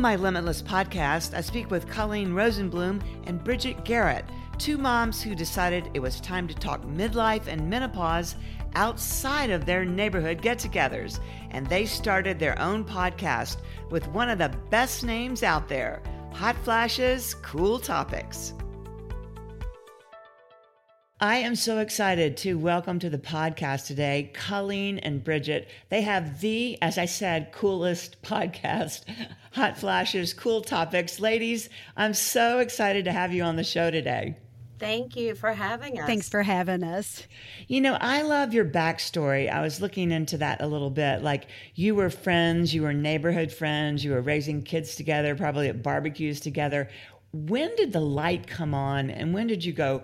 [0.00, 4.24] On my Limitless podcast, I speak with Colleen Rosenblum and Bridgett Garrett,
[4.56, 8.34] two moms who decided it was time to talk midlife and menopause
[8.76, 11.20] outside of their neighborhood get togethers.
[11.50, 13.58] And they started their own podcast
[13.90, 16.00] with one of the best names out there
[16.32, 18.54] Hot Flashes, Cool Topics.
[21.22, 25.68] I am so excited to welcome to the podcast today Colleen and Bridgett.
[25.90, 29.04] They have the, as I said, coolest podcast,
[29.52, 31.20] Hot Flashes, Cool Topics.
[31.20, 34.38] Ladies, I'm so excited to have you on the show today.
[34.78, 36.06] Thank you for having us.
[36.06, 37.26] Thanks for having us.
[37.68, 39.52] You know, I love your backstory.
[39.52, 41.22] I was looking into that a little bit.
[41.22, 45.82] Like, you were friends, you were neighborhood friends, you were raising kids together, probably at
[45.82, 46.88] barbecues together.
[47.34, 50.02] When did the light come on, and when did you go,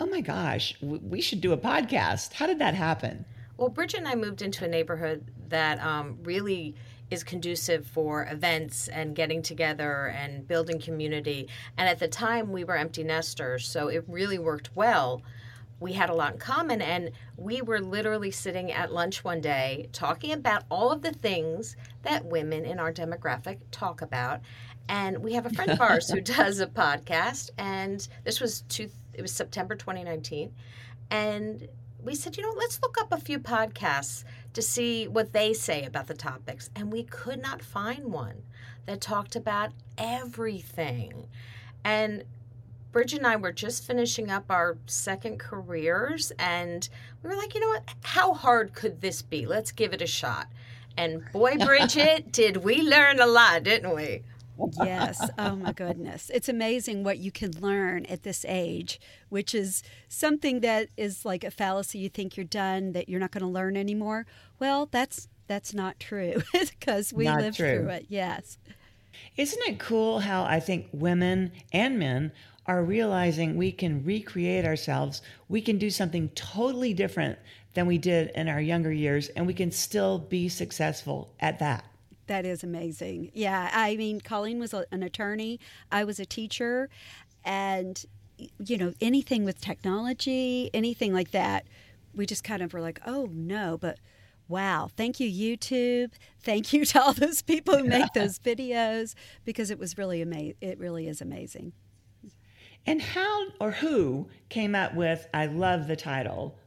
[0.00, 2.32] oh my gosh, we should do a podcast.
[2.32, 3.24] How did that happen?
[3.56, 6.74] Well, Bridgett and I moved into a neighborhood that um, really
[7.10, 11.48] is conducive for events and getting together and building community.
[11.76, 15.22] And at the time, we were empty nesters, so it really worked well.
[15.80, 19.88] We had a lot in common, and we were literally sitting at lunch one day
[19.92, 24.40] talking about all of the things that women in our demographic talk about.
[24.88, 28.88] And we have a friend of ours who does a podcast, and this was two
[29.14, 30.52] it was September 2019.
[31.10, 31.68] And
[32.02, 35.84] we said, you know, let's look up a few podcasts to see what they say
[35.84, 36.70] about the topics.
[36.76, 38.42] And we could not find one
[38.86, 41.28] that talked about everything.
[41.84, 42.24] And
[42.92, 46.88] Bridgett and I were just finishing up our second careers, and
[47.22, 47.82] we were like, you know what?
[48.02, 49.46] How hard could this be?
[49.46, 50.46] Let's give it a shot.
[50.96, 54.22] And boy, Bridgett, did we learn a lot, didn't we?
[54.82, 55.28] Yes.
[55.38, 56.30] Oh my goodness.
[56.32, 61.44] It's amazing what you can learn at this age, which is something that is like
[61.44, 61.98] a fallacy.
[61.98, 64.26] You think you're done, that you're not going to learn anymore.
[64.58, 67.80] Well, that's that's not true because we not lived true.
[67.80, 68.06] through it.
[68.08, 68.58] Yes.
[69.36, 72.32] Isn't it cool how I think women and men
[72.66, 75.22] are realizing we can recreate ourselves?
[75.48, 77.38] We can do something totally different
[77.74, 81.84] than we did in our younger years, and we can still be successful at that.
[82.26, 83.30] That is amazing.
[83.34, 85.60] Yeah, I mean, Colleen was a, an attorney.
[85.92, 86.88] I was a teacher,
[87.44, 88.04] and
[88.64, 91.66] you know, anything with technology, anything like that,
[92.14, 93.98] we just kind of were like, oh no, but
[94.48, 96.12] wow, thank you, YouTube.
[96.40, 99.14] Thank you to all those people who make those videos
[99.44, 100.56] because it was really amazing.
[100.60, 101.72] It really is amazing.
[102.86, 106.58] And how or who came up with, I love the title,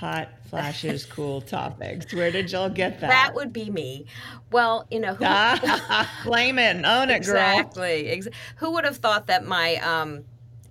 [0.00, 2.12] hot flashes, cool topics.
[2.14, 3.10] Where did y'all get that?
[3.10, 4.06] That would be me.
[4.50, 5.24] Well, you know, who,
[6.22, 7.36] claim it, own it, girl.
[7.36, 8.08] Exactly.
[8.08, 10.24] Ex- who would have thought that my um,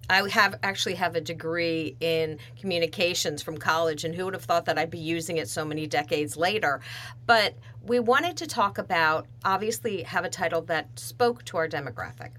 [0.10, 4.66] I have actually have a degree in communications from college, and who would have thought
[4.66, 6.82] that I'd be using it so many decades later?
[7.28, 12.32] But we wanted to talk about obviously have a title that spoke to our demographic.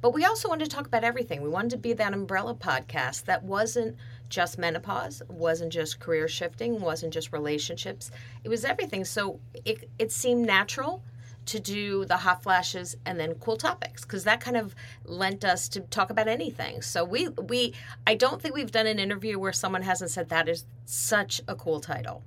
[0.00, 1.42] But we also wanted to talk about everything.
[1.42, 3.96] We wanted to be that umbrella podcast that wasn't
[4.30, 8.10] just menopause, wasn't just career shifting, wasn't just relationships.
[8.44, 9.04] It was everything.
[9.04, 11.02] So it, it seemed natural
[11.46, 14.74] to do the hot flashes and then cool topics because that kind of
[15.04, 16.80] lent us to talk about anything.
[16.80, 17.74] So we we
[18.06, 21.54] I don't think we've done an interview where someone hasn't said that is such a
[21.54, 22.22] cool title.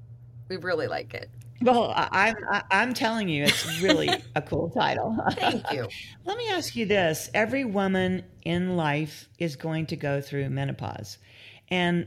[0.49, 1.29] We really like it.
[1.61, 2.35] Well, I'm
[2.69, 5.17] I'm telling you, it's really a cool title.
[5.31, 5.87] Thank you.
[6.25, 11.17] Let me ask you this: Every woman in life is going to go through menopause.
[11.73, 12.05] And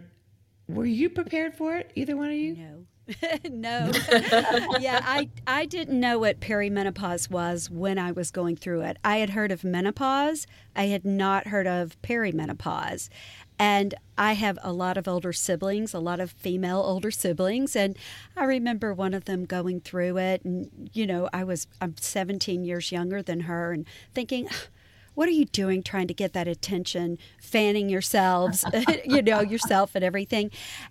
[0.68, 2.54] were you prepared for it, either one of you?
[2.54, 2.86] No.
[3.50, 3.90] no.
[4.80, 8.96] yeah, I I didn't know what perimenopause was when I was going through it.
[9.04, 10.46] I had heard of menopause.
[10.76, 13.08] I had not heard of perimenopause.
[13.58, 17.96] And I have a lot of older siblings, a lot of female older siblings, and
[18.36, 22.64] I remember one of them going through it and you know, I was I'm 17
[22.64, 23.84] years younger than her and
[24.14, 24.48] thinking
[25.16, 28.64] what are you doing trying to get that attention, fanning yourselves,
[29.04, 30.50] you know, yourself and everything?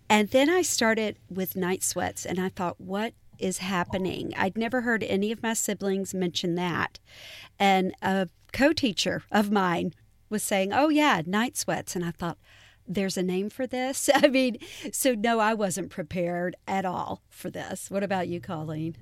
[0.09, 4.33] And then I started with night sweats and I thought, what is happening?
[4.35, 6.99] I'd never heard any of my siblings mention that.
[7.59, 9.93] And a co teacher of mine
[10.27, 11.95] was saying, oh, yeah, night sweats.
[11.95, 12.39] And I thought,
[12.87, 14.09] there's a name for this.
[14.15, 14.57] I mean,
[14.91, 17.91] so no, I wasn't prepared at all for this.
[17.91, 18.95] What about you, Colleen?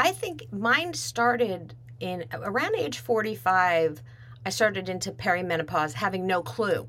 [0.00, 4.02] I think mine started in around age 45.
[4.44, 6.88] I started into perimenopause having no clue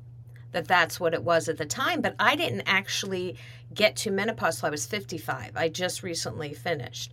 [0.52, 3.36] that that's what it was at the time, but I didn't actually
[3.72, 5.52] get to menopause till I was 55.
[5.56, 7.12] I just recently finished.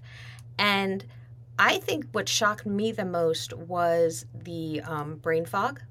[0.58, 1.06] And
[1.60, 5.82] I think what shocked me the most was the um, brain fog,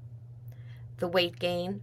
[0.97, 1.81] the weight gain,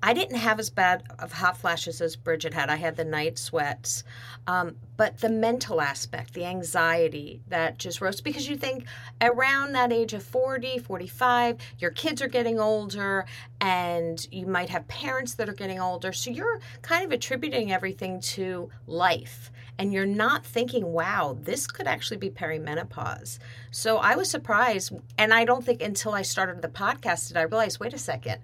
[0.00, 2.70] I didn't have as bad of hot flashes as Bridgett had.
[2.70, 4.04] I had the night sweats.
[4.46, 8.86] Um, but the mental aspect, the anxiety that just rose because you think
[9.20, 13.26] around that age of 40, 45, your kids are getting older
[13.60, 16.12] and you might have parents that are getting older.
[16.12, 21.88] So you're kind of attributing everything to life and you're not thinking, wow, this could
[21.88, 23.38] actually be perimenopause.
[23.72, 24.92] So I was surprised.
[25.16, 28.40] And I don't think until I started the podcast did I realize, wait a second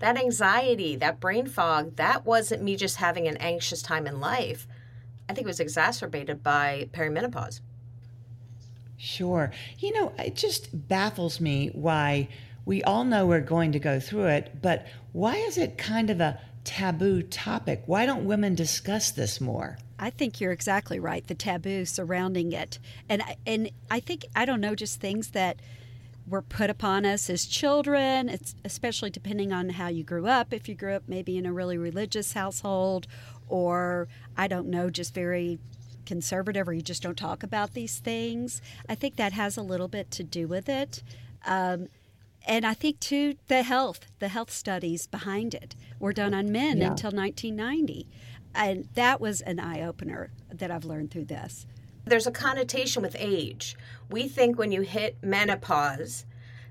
[0.00, 4.66] that anxiety, that brain fog, that wasn't me just having an anxious time in life.
[5.28, 7.60] I think it was exacerbated by perimenopause.
[8.96, 9.52] Sure.
[9.78, 12.28] You know, it just baffles me why
[12.64, 16.20] we all know we're going to go through it, but why is it kind of
[16.20, 17.82] a taboo topic?
[17.86, 19.78] Why don't women discuss this more?
[19.98, 21.26] I think you're exactly right.
[21.26, 22.78] The taboo surrounding it,
[23.08, 25.60] and and I think I don't know, just things that
[26.28, 30.52] were put upon us as children, it's especially depending on how you grew up.
[30.52, 33.06] If you grew up maybe in a really religious household,
[33.48, 35.58] or I don't know, just very
[36.06, 39.88] conservative, or you just don't talk about these things, I think that has a little
[39.88, 41.02] bit to do with it.
[41.46, 41.88] Um,
[42.46, 46.78] and I think too the health, the health studies behind it were done on men
[46.78, 46.90] yeah.
[46.90, 48.06] until 1990,
[48.54, 51.66] and that was an eye opener that I've learned through this.
[52.08, 53.76] There's a connotation with age.
[54.10, 56.24] We think when you hit menopause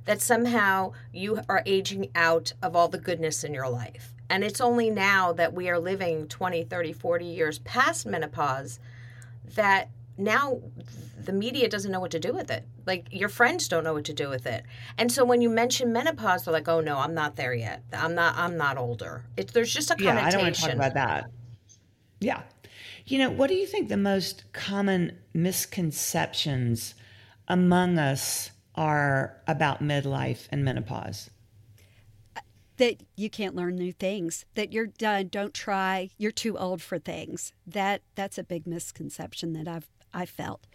[0.06, 4.14] that somehow you are aging out of all the goodness in your life.
[4.30, 8.80] And it's only now that we are living 20, 30, 40 years past menopause
[9.56, 10.62] that now
[11.24, 12.66] the media doesn't know what to do with it.
[12.86, 14.64] Like your friends don't know what to do with it.
[14.98, 17.84] And so when you mention menopause, they're like, "Oh no, I'm not there yet.
[17.94, 18.36] I'm not.
[18.38, 20.18] I'm not older." It's there's just a connotation.
[20.18, 21.30] Yeah, I don't want to talk about that.
[22.20, 22.42] Yeah,
[23.08, 26.94] you know, what do you think the most common misconceptions
[27.48, 31.30] among us are about midlife and menopause?
[32.78, 37.00] That you can't learn new things, that you're done, don't try, you're too old for
[37.00, 37.54] things.
[37.66, 40.68] That that's a big misconception that I've I felt.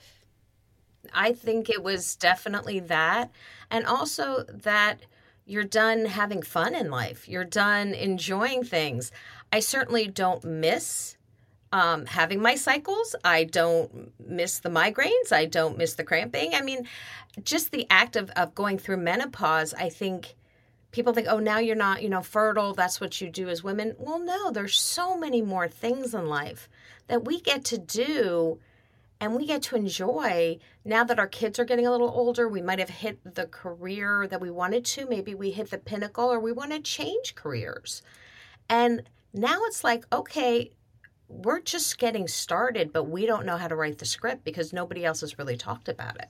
[1.12, 3.30] I think it was definitely that
[3.70, 5.02] and also that
[5.44, 7.28] you're done having fun in life.
[7.28, 9.10] You're done enjoying things.
[9.52, 11.16] I certainly don't miss
[11.72, 13.16] um, having my cycles.
[13.24, 15.32] I don't miss the migraines.
[15.32, 16.54] I don't miss the cramping.
[16.54, 16.86] I mean,
[17.42, 20.34] just the act of, of going through menopause, I think
[20.92, 22.74] people think, oh, now you're not, you know, fertile.
[22.74, 23.96] That's what you do as women.
[23.98, 26.68] Well, no, there's so many more things in life
[27.08, 28.60] that we get to do
[29.18, 32.48] and we get to enjoy now that our kids are getting a little older.
[32.48, 35.06] We might have hit the career that we wanted to.
[35.06, 38.02] Maybe we hit the pinnacle or we want to change careers.
[38.68, 40.72] And now it's like, okay,
[41.32, 45.04] we're just getting started, but we don't know how to write the script because nobody
[45.04, 46.28] else has really talked about it.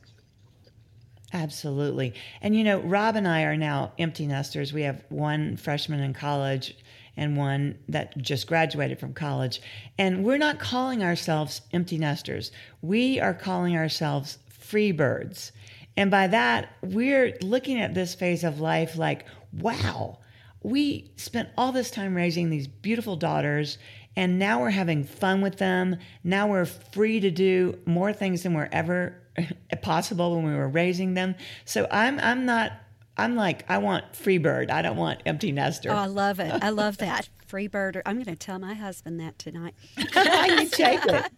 [1.32, 2.14] Absolutely.
[2.40, 4.72] And you know, Rob and I are now empty nesters.
[4.72, 6.76] We have one freshman in college
[7.16, 9.60] and one that just graduated from college.
[9.98, 12.52] And we're not calling ourselves empty nesters.
[12.80, 15.52] We are calling ourselves free birds.
[15.96, 20.18] And by that, we're looking at this phase of life like, wow,
[20.62, 23.78] we spent all this time raising these beautiful daughters
[24.16, 25.96] and now we're having fun with them.
[26.22, 29.16] Now we're free to do more things than were ever
[29.82, 31.34] possible when we were raising them.
[31.64, 32.72] So I'm I'm not
[33.16, 34.70] I'm like I want free bird.
[34.70, 35.90] I don't want empty nester.
[35.90, 36.62] Oh, I love it.
[36.62, 38.00] I love that free bird.
[38.06, 39.74] I'm going to tell my husband that tonight.
[39.96, 41.30] you take it.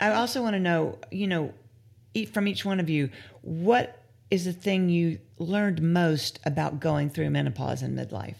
[0.00, 1.52] I also want to know, you know,
[2.32, 3.10] from each one of you,
[3.42, 4.00] what
[4.30, 8.36] is the thing you learned most about going through menopause and midlife?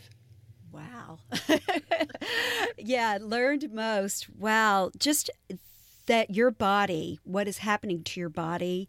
[2.79, 4.29] yeah, learned most.
[4.31, 5.31] Wow, just
[6.07, 8.89] that your body, what is happening to your body,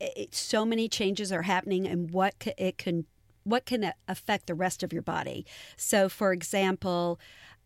[0.00, 3.06] it, so many changes are happening, and what it can
[3.44, 5.46] what can affect the rest of your body.
[5.76, 7.18] So, for example.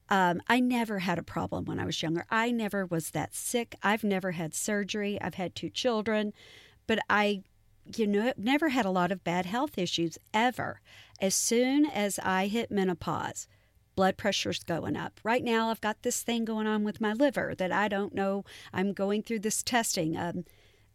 [0.09, 2.27] Um, I never had a problem when I was younger.
[2.31, 3.75] I never was that sick.
[3.83, 5.21] I've never had surgery.
[5.21, 6.33] I've had two children,
[6.87, 7.43] but I
[7.95, 10.81] you know, never had a lot of bad health issues ever.
[11.21, 13.49] As soon as I hit menopause,
[13.97, 15.19] blood pressure's going up.
[15.25, 18.45] Right now, I've got this thing going on with my liver that I don't know.
[18.73, 20.17] I'm going through this testing.
[20.17, 20.45] Um,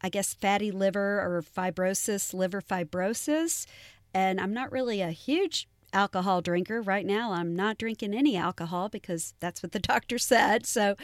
[0.02, 3.66] I guess fatty liver or fibrosis, liver fibrosis.
[4.14, 7.34] And I'm not really a huge alcohol drinker right now.
[7.34, 10.66] I'm not drinking any alcohol because that's what the doctor said.
[10.66, 10.96] So,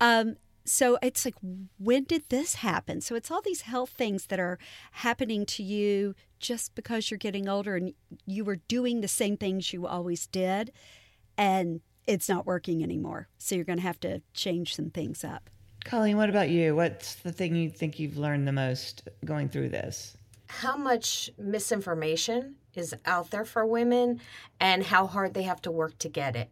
[0.00, 1.36] um, so it's like,
[1.78, 3.00] when did this happen?
[3.00, 4.58] So it's all these health things that are
[4.92, 7.94] happening to you just because you're getting older and
[8.26, 10.72] you were doing the same things you always did
[11.36, 13.28] and it's not working anymore.
[13.38, 15.50] So you're going to have to change some things up.
[15.84, 16.74] Colleen, what about you?
[16.74, 20.16] What's the thing you think you've learned the most going through this?
[20.48, 24.20] How much misinformation is out there for women
[24.60, 26.50] and how hard they have to work to get it.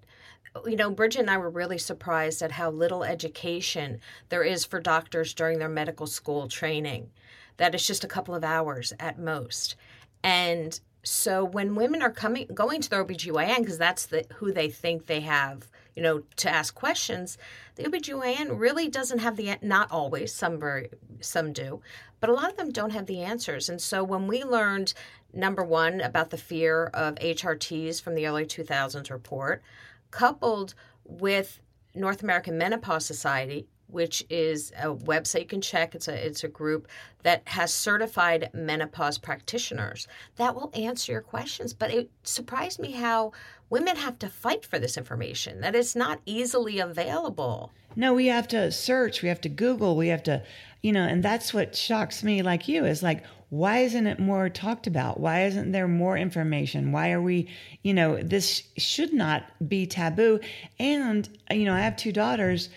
[0.67, 4.81] You know, Bridgett and I were really surprised at how little education there is for
[4.81, 7.11] doctors during their medical school training.
[7.57, 9.77] That it's just a couple of hours at most.
[10.23, 14.69] And so when women are coming going to their OBGYN because that's the who they
[14.69, 17.39] think they have you know, to ask questions,
[17.77, 20.89] the OBGYN really doesn't have the, not always, some very,
[21.21, 21.81] some do,
[22.21, 23.69] but a lot of them don't have the answers.
[23.69, 24.95] And so when we learned,
[25.33, 29.63] number one, about the fear of HRTs from the early 2000s report,
[30.11, 31.61] coupled with
[31.95, 35.95] North American Menopause Society, which is a website you can check.
[35.95, 36.89] It's a it's a group
[37.23, 41.73] that has certified menopause practitioners that will answer your questions.
[41.73, 43.33] But it surprised me how
[43.71, 47.73] women have to fight for this information, that it's not easily available.
[47.97, 50.43] No, we have to search, we have to Google, we have to,
[50.83, 54.49] you know, and that's what shocks me, like you, is like, why isn't it more
[54.49, 55.21] talked about?
[55.21, 56.91] Why isn't there more information?
[56.91, 57.49] Why are we,
[57.83, 60.41] you know, this should not be taboo.
[60.81, 62.69] And, you know, I have two daughters.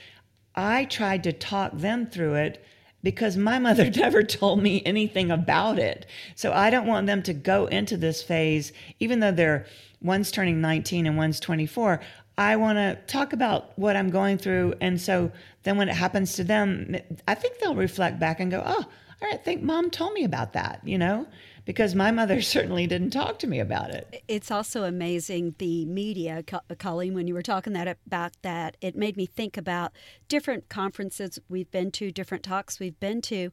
[0.57, 2.65] I tried to talk them through it
[3.03, 6.05] because my mother never told me anything about it.
[6.35, 9.65] So I don't want them to go into this phase, even though they're
[10.01, 12.01] one's turning 19 and one's 24.
[12.37, 14.75] I want to talk about what I'm going through.
[14.81, 15.31] And so
[15.63, 16.95] then when it happens to them,
[17.27, 18.85] I think they'll reflect back and go, oh,
[19.21, 21.27] I think mom told me about that, you know,
[21.67, 24.23] because my mother certainly didn't talk to me about it.
[24.27, 28.95] It's also amazing the media, uh, Colleen, when you were talking that about that, it
[28.95, 29.91] made me think about
[30.27, 33.51] different conferences we've been to, different talks we've been to,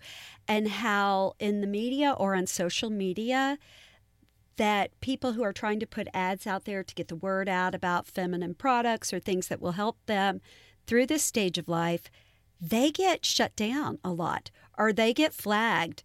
[0.48, 3.58] and how in the media or on social media,
[4.56, 7.74] that people who are trying to put ads out there to get the word out
[7.74, 10.40] about feminine products or things that will help them
[10.86, 12.08] through this stage of life,
[12.60, 16.04] they get shut down a lot or they get flagged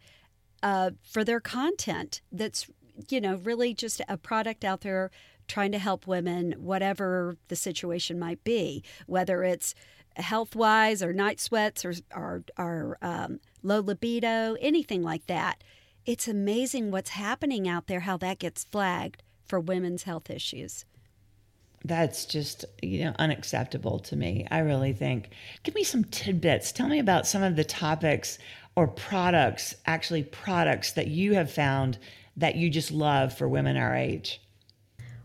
[0.63, 2.67] uh, for their content that's,
[3.09, 5.11] you know, really just a product out there
[5.47, 9.73] trying to help women, whatever the situation might be, whether it's
[10.15, 15.63] health wise or night sweats or, or, or um, low libido, anything like that
[16.09, 20.83] it's amazing what's happening out there, how that gets flagged for women's health issues.
[21.85, 24.47] That's just, you know, unacceptable to me.
[24.49, 25.29] I really think.
[25.61, 26.71] Give me some tidbits.
[26.71, 28.39] Tell me about some of the topics
[28.75, 31.97] or products, actually products that you have found
[32.37, 34.41] that you just love for women our age.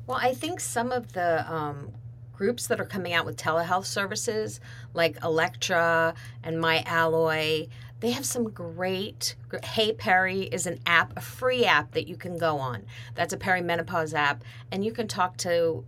[0.07, 1.93] Well, I think some of the um,
[2.33, 4.61] groups that are coming out with telehealth services
[4.93, 7.69] like Elektra and My Alloy,
[8.01, 9.35] they have some great.
[9.65, 12.85] Hey Perry is an app, a free app that you can go on.
[13.15, 15.85] That's a perimenopause app, and you can talk to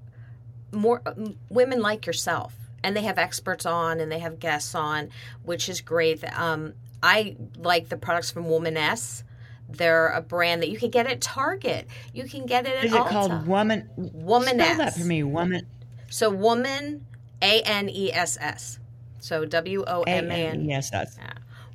[0.73, 1.03] more
[1.51, 2.55] women like yourself.
[2.83, 5.11] And they have experts on, and they have guests on,
[5.43, 6.23] which is great.
[6.39, 9.23] Um, I like the products from Womaness.
[9.69, 11.89] They're a brand that you can get at Target.
[12.13, 13.09] You can get it at Is it Ulta.
[13.09, 13.89] called Woman?
[13.99, 14.65] Womaness.
[14.65, 15.23] Spell that for me.
[15.23, 15.67] Woman.
[16.09, 17.05] So woman,
[17.43, 18.79] A N E S S.
[19.19, 20.69] So W O M A N.
[20.69, 21.19] Yes, that's.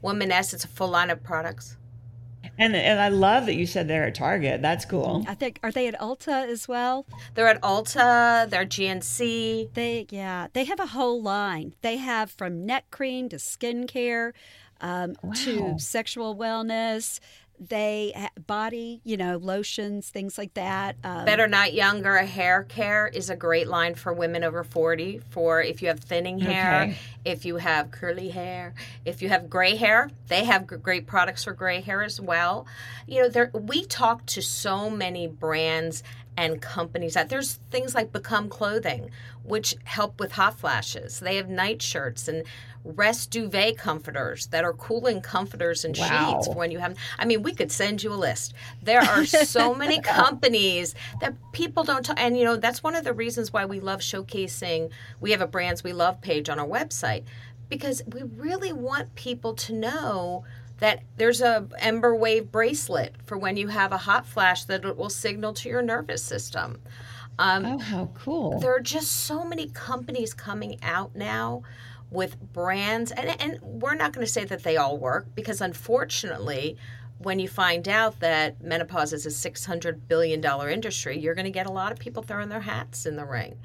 [0.02, 0.54] Womaness.
[0.54, 1.78] It's a full line of products.
[2.58, 4.62] And and I love that you said they're at Target.
[4.62, 5.26] That's cool.
[5.28, 7.06] I think are they at Ulta as well?
[7.34, 8.50] They're at Ulta.
[8.50, 9.74] They're GNC.
[9.74, 10.48] They yeah.
[10.54, 11.76] They have a whole line.
[11.82, 14.34] They have from neck cream to skincare.
[14.82, 15.34] Um, wow.
[15.36, 17.20] to sexual wellness
[17.62, 20.96] they body, you know, lotions, things like that.
[21.04, 22.18] Um, Better not younger.
[22.18, 26.40] Hair care is a great line for women over 40 for if you have thinning
[26.40, 26.98] hair, okay.
[27.24, 28.74] if you have curly hair,
[29.06, 32.66] if you have gray hair, they have great products for gray hair as well.
[33.08, 36.02] You know, there we talk to so many brands
[36.38, 39.12] and companies that there's things like Become Clothing,
[39.44, 41.20] which help with hot flashes.
[41.20, 42.44] They have night shirts and
[42.84, 46.42] rest duvet comforters that are cooling comforters and wow.
[46.42, 46.98] sheets when you have.
[47.20, 48.54] I mean, we could send you a list.
[48.82, 52.06] There are so many companies that people don't.
[52.06, 54.90] T- and you know, that's one of the reasons why we love showcasing.
[55.20, 57.24] We have a brands we love page on our website
[57.70, 60.44] because we really want people to know
[60.80, 64.98] that there's a Embr Wave bracelet for when you have a hot flash that it
[64.98, 66.82] will signal to your nervous system.
[67.40, 68.60] Um, oh, how cool!
[68.60, 71.64] There are just so many companies coming out now
[72.12, 76.78] with brands, and, and we're not going to say that they all work because unfortunately,
[77.20, 81.68] when you find out that menopause is a $600 billion industry, you're going to get
[81.68, 83.58] a lot of people throwing their hats in the ring.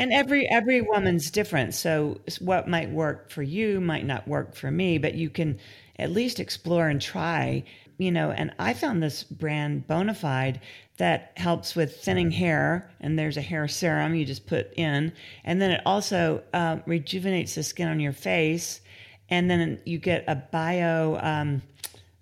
[0.00, 1.74] And every every woman's different.
[1.74, 5.58] So what might work for you might not work for me, but you can
[5.98, 7.64] at least explore and try,
[7.96, 10.60] you know, and I found this brand Bonafide
[10.98, 15.12] that helps with thinning hair, and there's a hair serum you just put in,
[15.44, 18.80] and then it also uh, rejuvenates the skin on your face,
[19.30, 21.18] and then you get a bio.
[21.20, 21.62] Um,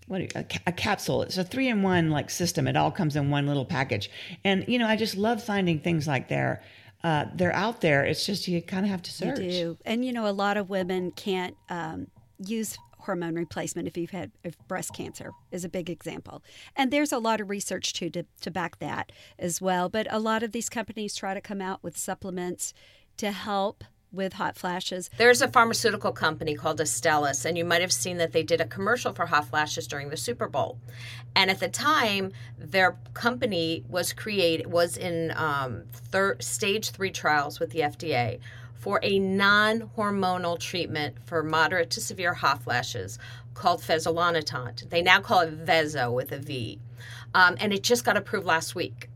[0.06, 1.22] what a, a, capsule.
[1.22, 2.68] It's a three in one like system.
[2.68, 4.08] It all comes in one little package.
[4.44, 6.62] And you know, I just love finding things like there.
[7.02, 8.04] Uh, they're out there.
[8.04, 9.40] It's just you kind of have to search.
[9.40, 12.06] You do, and you know, a lot of women can't um,
[12.38, 16.42] use hormone replacement if you've had if breast cancer is a big example
[16.76, 20.18] and there's a lot of research too to, to back that as well but a
[20.18, 22.74] lot of these companies try to come out with supplements
[23.16, 25.10] to help with hot flashes.
[25.18, 28.66] There's a pharmaceutical company called Astellas, and you might have seen that they did a
[28.66, 30.78] commercial for hot flashes during the Super Bowl.
[31.34, 37.60] And at the time, their company was created was in um, third stage three trials
[37.60, 38.40] with the FDA
[38.86, 43.18] for a non-hormonal treatment for moderate to severe hot flashes
[43.52, 44.88] called fezolinetant.
[44.90, 46.78] They now call it Veozah with a V,
[47.34, 49.10] um, and it just got approved last week.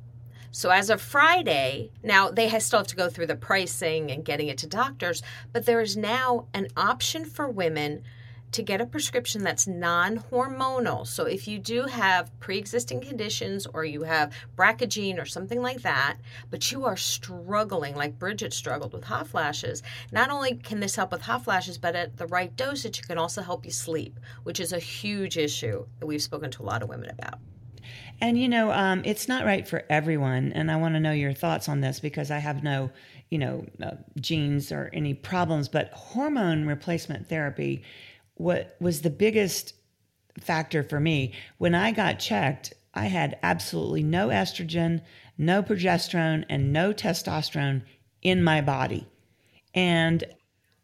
[0.50, 4.48] So as of Friday, now they still have to go through the pricing and getting
[4.48, 5.22] it to doctors,
[5.52, 8.02] but there is now an option for women
[8.52, 11.07] to get a prescription that's non-hormonal.
[11.07, 15.83] So if you do have pre-existing conditions or you have BRCA gene or something like
[15.83, 16.16] that,
[16.50, 21.12] but you are struggling like Bridgett struggled with hot flashes, not only can this help
[21.12, 24.61] with hot flashes, but at the right dosage it can also help you sleep, which
[24.61, 27.38] is a huge issue that we've spoken to a lot of women about.
[28.21, 30.52] And you know, um, it's not right for everyone.
[30.52, 32.90] And I want to know your thoughts on this because I have no,
[33.30, 35.69] you know, uh, genes or any problems.
[35.69, 37.83] But hormone replacement therapy,
[38.40, 39.75] what was the biggest
[40.40, 42.73] factor for me when I got checked?
[42.94, 45.02] I had absolutely no estrogen,
[45.37, 47.82] no progesterone, and no testosterone
[48.23, 49.06] in my body.
[49.75, 50.25] And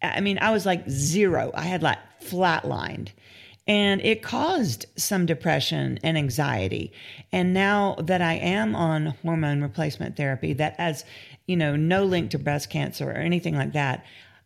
[0.03, 1.51] I mean, I was like zero.
[1.55, 3.09] I had like flatlined
[3.67, 6.93] and it caused some depression and anxiety.
[7.33, 11.05] And now that I am on hormone replacement therapy, that has,
[11.47, 14.05] you know, no link to breast cancer or anything like that,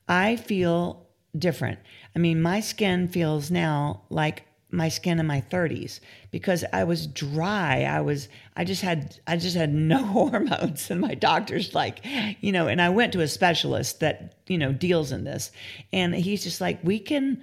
[0.09, 1.79] I feel different.
[2.15, 7.07] I mean, my skin feels now like my skin in my 30s because I was
[7.07, 7.83] dry.
[7.83, 12.05] I was I just had I just had no hormones and my doctor's like,
[12.41, 15.51] you know, and I went to a specialist that, you know, deals in this.
[15.93, 17.43] And he's just like, "We can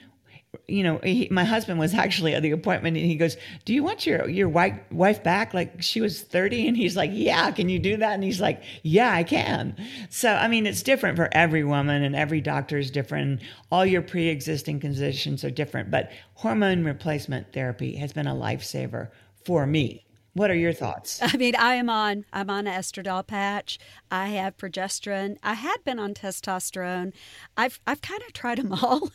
[0.68, 3.84] you know, he, my husband was actually at the appointment and he goes, "Do you
[3.84, 7.70] want your your wife wife back like she was 30?" And he's like, "Yeah, can
[7.70, 9.76] you do that?" And he's like, "Yeah, I can."
[10.10, 13.42] So, I mean, it's different for every woman and every doctor is different.
[13.72, 19.10] All your pre-existing conditions are different, but hormone replacement therapy has been a lifesaver
[19.46, 20.07] for me.
[20.38, 21.20] What are your thoughts?
[21.22, 23.80] I mean, I am on I'm on an estradiol patch.
[24.12, 25.38] I have progesterone.
[25.42, 27.14] I had been on testosterone.
[27.58, 29.10] I've I've kind of tried them all.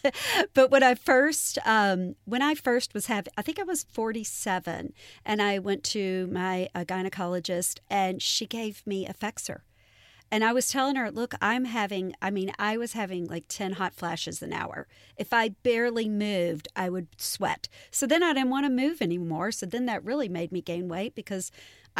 [0.52, 4.92] but when I first um, when I first was having, I think I was 47,
[5.24, 9.60] and I went to my gynecologist, and she gave me Effexor
[10.32, 13.72] and I was telling her, look, I'm having, I mean, I was having like 10
[13.72, 14.88] hot flashes an hour.
[15.18, 17.68] If I barely moved, I would sweat.
[17.90, 19.52] So then I didn't want to move anymore.
[19.52, 21.52] So then that really made me gain weight because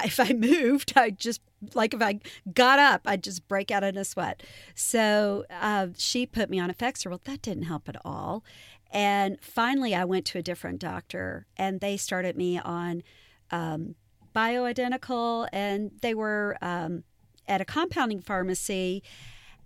[0.03, 1.43] if I moved, I just,
[1.75, 2.21] like if I
[2.55, 4.43] got up, I'd just break out in a sweat.
[4.75, 7.11] So uh, she put me on Effexor.
[7.11, 8.45] Well, that didn't help at all.
[8.91, 13.03] And finally, I went to a different doctor and they started me on
[13.51, 13.95] um,
[14.35, 17.05] bioidentical and they were, um,
[17.49, 19.03] at a compounding pharmacy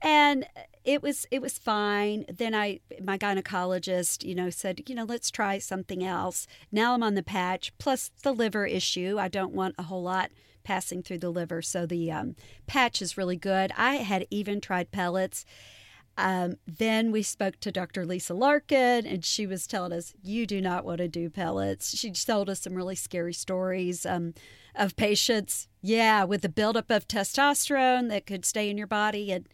[0.03, 0.47] and
[0.85, 2.25] it was it was fine.
[2.33, 6.47] Then i my gynecologist you know said you know let's try something else.
[6.71, 9.17] Now i'm on the patch plus the liver issue.
[9.19, 10.31] I don't want a whole lot
[10.65, 12.37] passing through the liver so the um,
[12.67, 13.73] patch is really good.
[13.77, 15.45] I had even tried pellets
[16.17, 18.07] um, then we spoke to Dr.
[18.07, 21.97] Lisa Larkin, and she was telling us, You do not want to do pellets.
[21.97, 24.07] She told us some really scary stories.
[24.07, 24.35] Um,
[24.77, 29.49] of patients, yeah, with the buildup of testosterone that could stay in your body and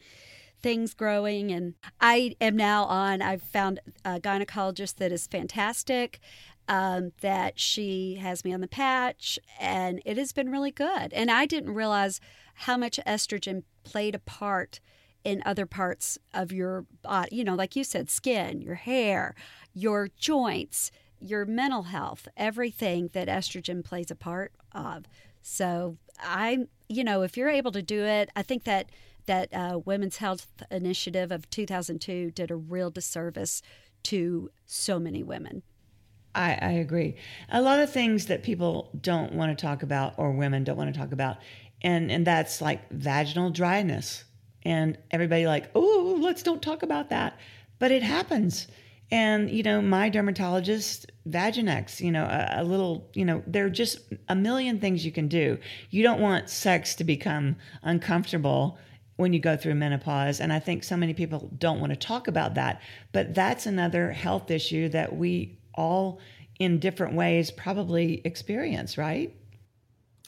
[0.62, 1.50] things growing.
[1.50, 6.20] And I am now on, I've found a gynecologist that is fantastic.
[6.68, 11.12] Um, that she has me on the patch, and it has been really good.
[11.12, 12.20] And I didn't realize
[12.54, 14.78] how much estrogen played a part
[15.24, 19.34] in other parts of your body, you know, like you said, skin, your hair,
[19.72, 25.04] your joints, your mental health, everything that estrogen plays a part of.
[25.42, 28.90] So I, you know, if you're able to do it, I think that
[29.26, 33.62] that uh, Women's Health Initiative of 2002 did a real disservice
[34.04, 35.62] to so many women.
[36.34, 37.16] I, I agree.
[37.50, 40.92] A lot of things that people don't want to talk about, or women don't want
[40.92, 41.36] to talk about,
[41.82, 44.24] and and that's like vaginal dryness,
[44.64, 47.38] and everybody like, oh, let's don't talk about that,
[47.78, 48.66] but it happens
[49.12, 53.70] and, you know, my dermatologist, Vaginex, you know, a, a, little, you know, there are
[53.70, 53.98] just
[54.30, 55.58] a million things you can do.
[55.90, 58.78] You don't want sex to become uncomfortable
[59.16, 60.40] when you go through menopause.
[60.40, 62.80] And I think so many people don't want to talk about that.
[63.12, 66.18] But that's another health issue that we all,
[66.58, 69.36] in different ways probably experience, right?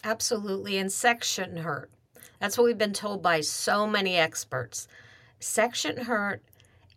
[0.05, 0.77] Absolutely.
[0.77, 1.91] And sex shouldn't hurt.
[2.45, 4.87] That's what we've been told by so many experts.
[5.41, 6.43] Shouldn't hurt.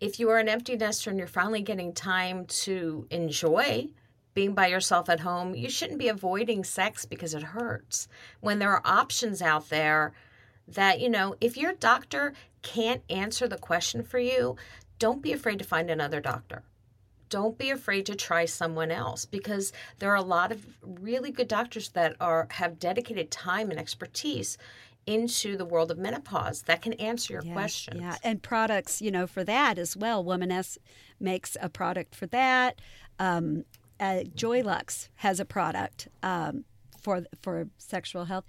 [0.01, 3.88] If you are an empty nester and you're finally getting time to enjoy
[4.33, 8.10] being by yourself at home, you shouldn't be avoiding sex because it hurts.
[8.41, 10.12] When there are options out there
[10.67, 14.57] that, you know, if your doctor can't answer the question for you,
[14.99, 16.63] don't be afraid to find another doctor
[17.29, 21.47] don't be afraid to try someone else because there are a lot of really good
[21.47, 24.57] doctors that are have dedicated time and expertise
[25.07, 28.01] into the world of menopause that can answer your yes, questions.
[28.01, 30.23] Yeah, and products, you know, for that as well.
[30.23, 30.77] Womaness
[31.19, 32.79] makes a product for that.
[33.17, 33.63] Um,
[33.99, 36.65] uh, Joylux has a product um,
[37.01, 38.45] for for sexual health.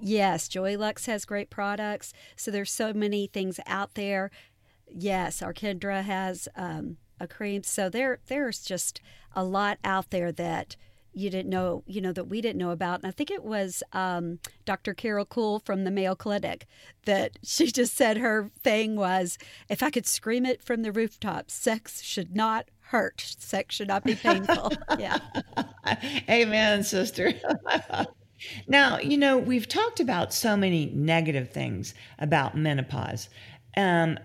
[0.00, 2.12] Yes, Joylux has great products.
[2.36, 4.30] So there's so many things out there.
[4.88, 7.62] Yes, Arkindra has um, a cream.
[7.62, 9.00] So there there's just
[9.34, 10.76] a lot out there that
[11.14, 13.00] you didn't know, you know, that we didn't know about.
[13.00, 14.94] And I think it was um, Dr.
[14.94, 16.66] Carol Cool from the Mayo Clinic
[17.06, 21.54] that she just said her thing was if I could scream it from the rooftops,
[21.54, 23.34] sex should not hurt.
[23.38, 24.72] Sex should not be painful.
[24.98, 25.18] yeah.
[26.28, 27.32] Amen, sister.
[28.68, 33.28] now, you know, we've talked about so many negative things about menopause.
[33.76, 34.18] Um,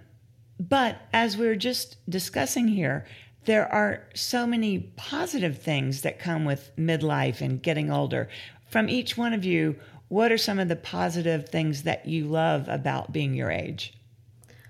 [0.59, 3.05] but as we are just discussing here,
[3.45, 8.29] there are so many positive things that come with midlife and getting older.
[8.69, 9.75] From each one of you,
[10.09, 13.93] what are some of the positive things that you love about being your age?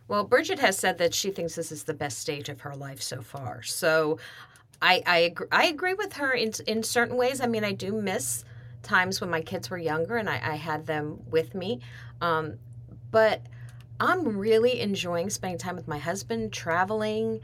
[0.08, 3.02] Well, Bridgett has said that she thinks this is the best stage of her life
[3.02, 3.62] so far.
[3.64, 4.18] So
[4.82, 7.42] I, I, agree, I agree with her in, in certain ways.
[7.42, 8.44] I mean, I do miss
[8.82, 11.80] times when my kids were younger and I, I had them with me.
[12.22, 12.58] Um,
[13.12, 13.42] but
[14.00, 17.42] I'm really enjoying spending time with my husband, traveling.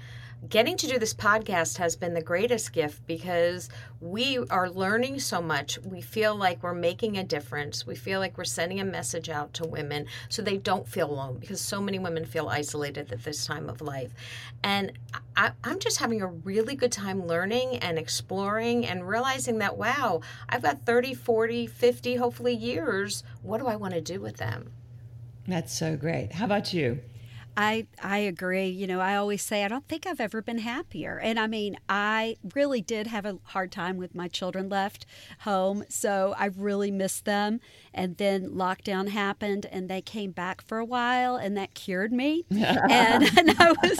[0.49, 3.69] Getting to do this podcast has been the greatest gift because
[4.01, 5.79] we are learning so much.
[5.79, 7.87] We feel like we're making a difference.
[7.87, 11.37] We feel like we're sending a message out to women so they don't feel alone
[11.39, 14.13] because so many women feel isolated at this time of life.
[14.61, 14.91] And
[15.37, 20.19] I, am just having a really good time learning and exploring and realizing that, wow,
[20.49, 23.23] I've got 30, 40, 50, hopefully years.
[23.41, 24.71] What do I want to do with them?
[25.47, 26.33] That's so great.
[26.33, 26.99] How about you?
[27.57, 28.67] I I agree.
[28.67, 31.19] You know, I always say I don't think I've ever been happier.
[31.19, 35.05] And I mean, I really did have a hard time with my children left
[35.39, 37.61] home, so I really missed them.
[37.93, 42.45] And then lockdown happened and they came back for a while and that cured me.
[42.51, 43.99] and, and I was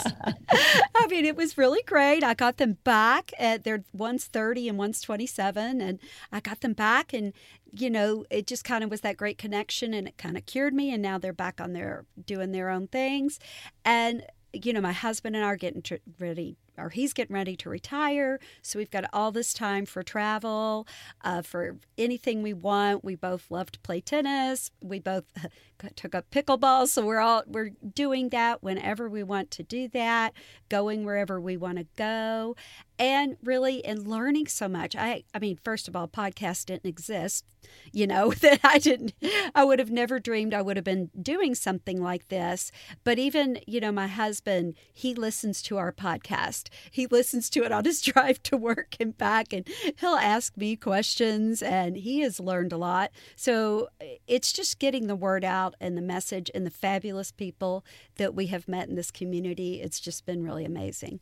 [0.95, 2.23] I mean, it was really great.
[2.23, 5.99] I got them back at their one's 30 and one's 27 and
[6.31, 7.33] I got them back and
[7.77, 10.73] you know, it just kind of was that great connection and it kind of cured
[10.73, 10.93] me.
[10.93, 13.39] And now they're back on their doing their own things.
[13.83, 15.83] And, you know, my husband and I are getting
[16.19, 18.39] ready or he's getting ready to retire.
[18.61, 20.87] So we've got all this time for travel,
[21.23, 23.03] uh, for anything we want.
[23.03, 24.71] We both love to play tennis.
[24.81, 25.25] We both
[25.95, 30.33] took up pickleball, so we're all we're doing that whenever we want to do that,
[30.69, 32.55] going wherever we want to go,
[32.97, 34.95] and really in learning so much.
[34.95, 37.45] I I mean, first of all, podcast didn't exist,
[37.91, 39.13] you know, that I didn't
[39.53, 42.71] I would have never dreamed I would have been doing something like this.
[43.03, 46.69] But even, you know, my husband, he listens to our podcast.
[46.91, 49.67] He listens to it on his drive to work and back and
[49.99, 53.11] he'll ask me questions and he has learned a lot.
[53.35, 53.89] So
[54.27, 57.83] it's just getting the word out and the message and the fabulous people
[58.15, 59.81] that we have met in this community.
[59.81, 61.19] It's just been really amazing.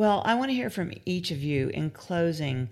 [0.00, 2.70] Well, I want to hear from each of you in closing.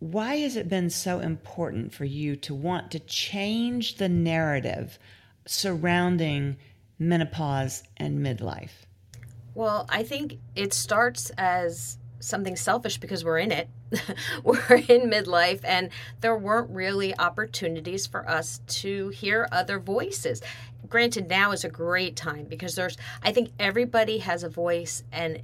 [0.00, 4.98] Why has it been so important for you to want to change the narrative
[5.46, 6.56] surrounding
[6.98, 8.86] menopause and midlife?
[9.54, 13.68] Well, I think it starts as something selfish because we're in it.
[14.42, 15.90] we're in midlife, and
[16.22, 20.42] there weren't really opportunities for us to hear other voices.
[20.88, 25.40] Granted, now is a great time because there's, I think everybody has a voice, and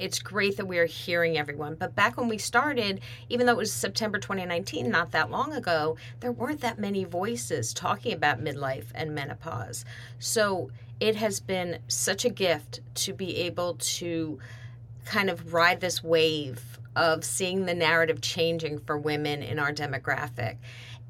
[0.00, 1.74] it's great that we are hearing everyone.
[1.74, 5.96] But back when we started, even though it was September 2019, not that long ago,
[6.20, 9.84] there weren't that many voices talking about midlife and menopause.
[10.18, 14.38] So it has been such a gift to be able to
[15.04, 20.56] kind of ride this wave of seeing the narrative changing for women in our demographic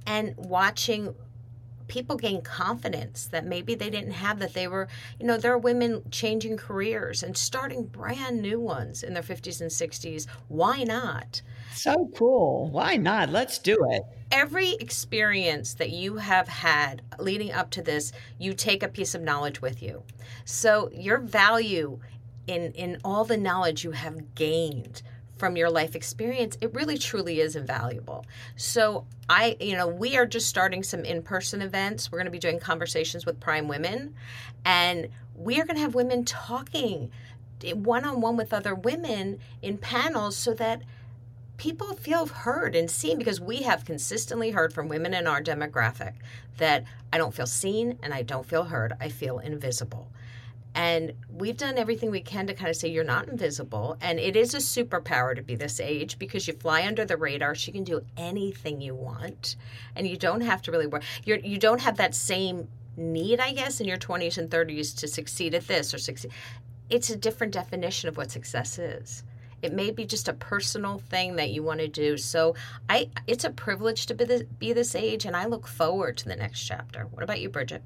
[0.05, 1.15] and watching
[1.91, 4.55] people gain confidence that maybe they didn't have that.
[4.55, 9.13] They were you know there are women changing careers and starting brand new ones in
[9.13, 11.43] their 50s and 60s why not?
[11.75, 12.71] So cool.
[12.71, 13.31] Why not?
[13.31, 14.03] Let's do it.
[14.31, 19.23] Every experience that you have had leading up to this you take a piece of
[19.23, 20.05] knowledge with you.
[20.45, 21.99] So your value
[22.47, 25.03] in in all the knowledge you have gained
[25.41, 28.27] from your life experience, it really truly is invaluable.
[28.57, 32.13] So I, you know, we are just starting some in-person events.
[32.13, 34.15] We're going to be doing conversations with prime women
[34.65, 37.11] and we are going to have women talking
[37.65, 40.83] eh, one-on-one with other women in panels so that
[41.57, 46.15] people feel heard and seen because we have consistently heard from women in our demographic
[46.59, 48.93] that I don't feel seen and I don't feel heard.
[49.01, 50.09] I feel invisible.
[50.75, 53.97] And we've done everything we can to kind of say you're not invisible.
[54.01, 57.55] And it is a superpower to be this age because you fly under the radar.
[57.55, 59.57] She can do anything you want.
[59.97, 61.03] And you don't have to really work.
[61.25, 65.09] You're, you don't have that same need, I guess, in your 20s and 30s to
[65.09, 66.31] succeed at this or succeed.
[66.89, 69.25] It's a different definition of what success is.
[69.63, 72.17] It may be just a personal thing that you want to do.
[72.17, 72.55] So
[72.89, 76.29] I, it's a privilege to be this, be this age, and I look forward to
[76.29, 77.07] the next chapter.
[77.11, 77.83] What about you, Bridgett?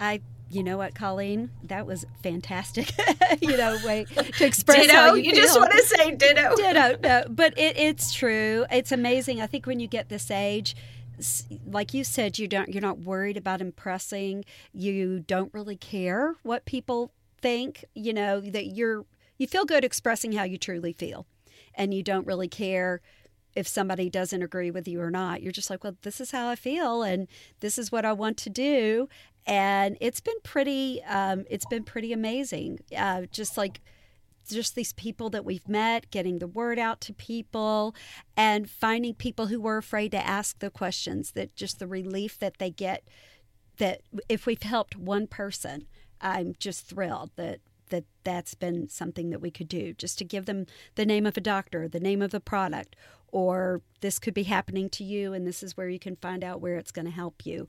[0.00, 1.50] I you know what, Colleen?
[1.64, 2.92] That was fantastic.
[3.40, 4.92] you know, way to express ditto.
[4.92, 5.42] how you, you feel.
[5.42, 6.54] just want to say ditto.
[6.56, 6.98] Ditto.
[7.02, 8.64] No, but it, it's true.
[8.70, 9.40] It's amazing.
[9.40, 10.74] I think when you get this age,
[11.66, 12.68] like you said, you don't.
[12.68, 14.44] You're not worried about impressing.
[14.72, 17.84] You don't really care what people think.
[17.94, 19.04] You know that you're
[19.36, 21.26] you feel good expressing how you truly feel
[21.74, 23.00] and you don't really care
[23.54, 25.42] if somebody doesn't agree with you or not.
[25.42, 27.26] You're just like, well, this is how I feel, and
[27.60, 29.08] this is what I want to do,
[29.48, 32.80] and it's been pretty, um, it's been pretty amazing.
[32.96, 33.80] Uh, just like,
[34.46, 37.94] just these people that we've met, getting the word out to people,
[38.36, 41.32] and finding people who were afraid to ask the questions.
[41.32, 43.04] That just the relief that they get.
[43.78, 45.86] That if we've helped one person,
[46.20, 50.44] I'm just thrilled that that that's been something that we could do just to give
[50.44, 52.96] them the name of a doctor, the name of the product,
[53.28, 56.60] or this could be happening to you and this is where you can find out
[56.60, 57.66] where it's going to help you.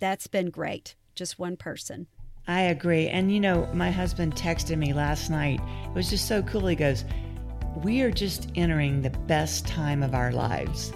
[0.00, 0.96] That's been great.
[1.14, 2.06] Just one person.
[2.48, 3.06] I agree.
[3.08, 5.60] And you know, my husband texted me last night.
[5.84, 6.66] It was just so cool.
[6.66, 7.04] He goes,
[7.84, 10.92] We are just entering the best time of our lives.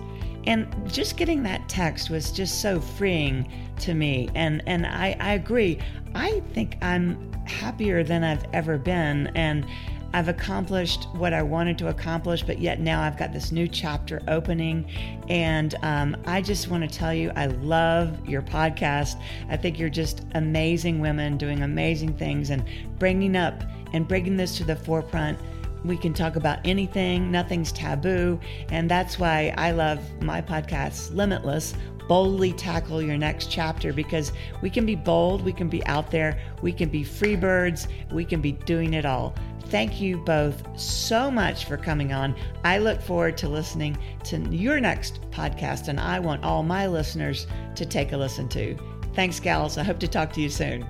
[0.46, 4.28] And just getting that text was just so freeing to me.
[4.34, 5.78] And and I, I agree.
[6.14, 9.28] I think I'm happier than I've ever been.
[9.34, 9.66] And
[10.14, 14.22] I've accomplished what I wanted to accomplish, but yet now I've got this new chapter
[14.28, 14.88] opening.
[15.28, 19.20] And um, I just want to tell you, I love your podcast.
[19.48, 22.64] I think you're just amazing women doing amazing things and
[23.00, 25.36] bringing up and bringing this to the forefront
[25.84, 28.40] we can talk about anything, nothing's taboo.
[28.70, 31.74] And that's why I love my podcast, Limitless.
[32.08, 36.38] Boldly tackle your next chapter because we can be bold, we can be out there,
[36.60, 39.34] we can be free birds, we can be doing it all.
[39.66, 42.36] Thank you both so much for coming on.
[42.64, 47.46] I look forward to listening to your next podcast, and I want all my listeners
[47.74, 48.76] to take a listen to.
[49.14, 49.78] Thanks, gals.
[49.78, 50.86] I hope to talk to you soon.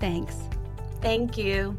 [0.00, 0.36] Thanks.
[1.00, 1.76] Thank you.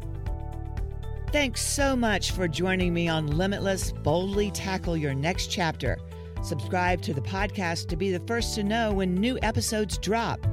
[1.32, 5.98] Thanks so much for joining me on Limitless Boldly Tackle Your Next Chapter.
[6.42, 10.46] Subscribe to the podcast to be the first to know when new episodes drop.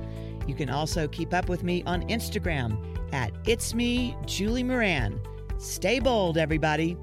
[0.47, 2.77] You can also keep up with me on Instagram
[3.13, 5.19] at It's Me, Julie Moran.
[5.57, 6.97] Stay bold, everybody.